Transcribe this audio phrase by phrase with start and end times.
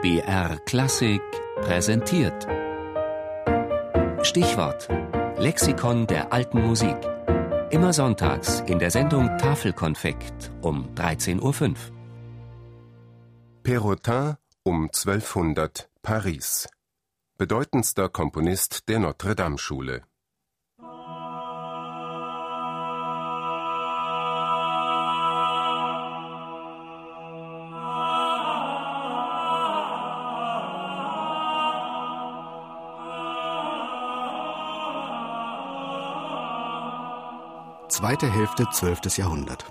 [0.00, 1.20] BR Klassik
[1.56, 2.46] präsentiert.
[4.22, 4.88] Stichwort:
[5.38, 6.96] Lexikon der alten Musik.
[7.70, 11.74] Immer sonntags in der Sendung Tafelkonfekt um 13.05 Uhr.
[13.64, 16.68] Perrotin um 1200 Paris.
[17.36, 20.04] Bedeutendster Komponist der Notre-Dame-Schule.
[37.88, 39.16] Zweite Hälfte 12.
[39.16, 39.64] Jahrhundert.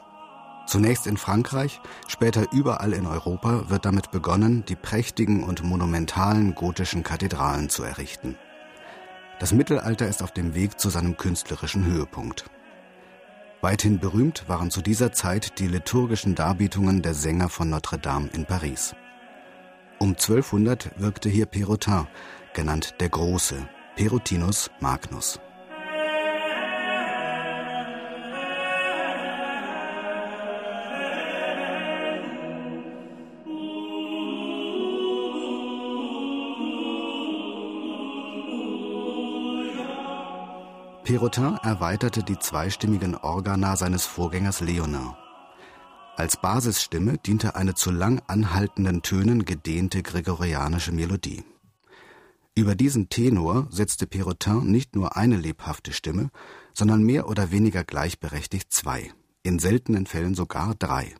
[0.65, 7.03] Zunächst in Frankreich, später überall in Europa wird damit begonnen, die prächtigen und monumentalen gotischen
[7.03, 8.35] Kathedralen zu errichten.
[9.39, 12.45] Das Mittelalter ist auf dem Weg zu seinem künstlerischen Höhepunkt.
[13.61, 18.45] Weithin berühmt waren zu dieser Zeit die liturgischen Darbietungen der Sänger von Notre Dame in
[18.45, 18.95] Paris.
[19.99, 22.07] Um 1200 wirkte hier Perrotin,
[22.55, 25.39] genannt der Große, Perotinus Magnus.
[41.07, 45.15] Perrotin erweiterte die zweistimmigen Organa seines Vorgängers Leonard.
[46.17, 51.45] Als Basisstimme diente eine zu lang anhaltenden Tönen gedehnte gregorianische Melodie.
[52.55, 56.29] Über diesen Tenor setzte Perrotin nicht nur eine lebhafte Stimme,
[56.73, 59.09] sondern mehr oder weniger gleichberechtigt zwei,
[59.43, 61.15] in seltenen Fällen sogar drei.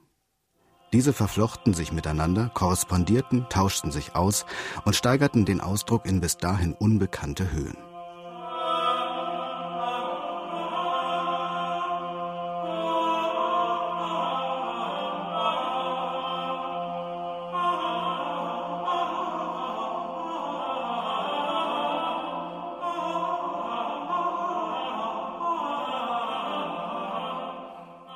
[0.91, 4.45] Diese verflochten sich miteinander, korrespondierten, tauschten sich aus
[4.83, 7.86] und steigerten den Ausdruck in bis dahin unbekannte Höhen.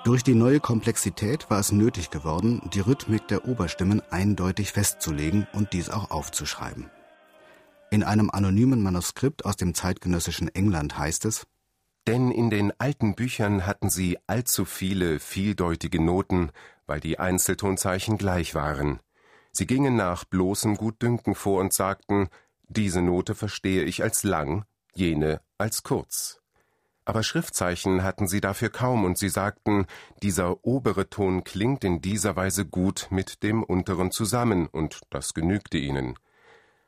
[0.03, 5.73] Durch die neue Komplexität war es nötig geworden, die Rhythmik der Oberstimmen eindeutig festzulegen und
[5.73, 6.89] dies auch aufzuschreiben.
[7.91, 11.45] In einem anonymen Manuskript aus dem zeitgenössischen England heißt es
[12.07, 16.49] Denn in den alten Büchern hatten sie allzu viele vieldeutige Noten,
[16.87, 19.01] weil die Einzeltonzeichen gleich waren.
[19.51, 22.29] Sie gingen nach bloßem Gutdünken vor und sagten,
[22.67, 26.40] diese Note verstehe ich als lang, jene als kurz.
[27.11, 29.85] Aber Schriftzeichen hatten sie dafür kaum, und sie sagten,
[30.23, 35.77] dieser obere Ton klingt in dieser Weise gut mit dem unteren zusammen, und das genügte
[35.77, 36.17] ihnen.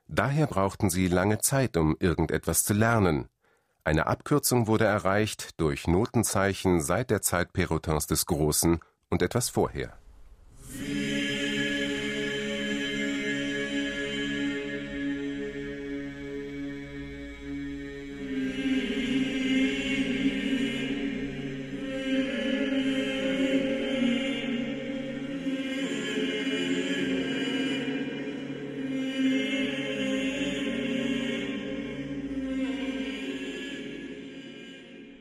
[0.07, 3.27] Daher brauchten sie lange Zeit, um irgendetwas zu lernen.
[3.83, 8.79] Eine Abkürzung wurde erreicht durch Notenzeichen seit der Zeit Perrotins des Großen
[9.09, 9.91] und etwas vorher.
[10.69, 11.02] Wie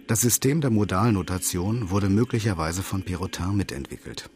[0.09, 4.31] Das System der Modalnotation wurde möglicherweise von Perrotin mitentwickelt.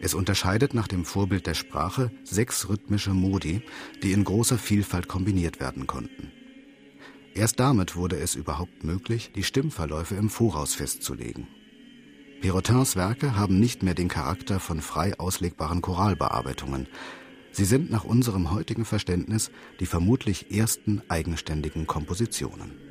[0.00, 3.62] Es unterscheidet nach dem Vorbild der Sprache sechs rhythmische Modi,
[4.02, 6.32] die in großer Vielfalt kombiniert werden konnten.
[7.34, 11.46] Erst damit wurde es überhaupt möglich, die Stimmverläufe im Voraus festzulegen.
[12.40, 16.88] Perrotins Werke haben nicht mehr den Charakter von frei auslegbaren Choralbearbeitungen.
[17.52, 22.89] Sie sind nach unserem heutigen Verständnis die vermutlich ersten eigenständigen Kompositionen.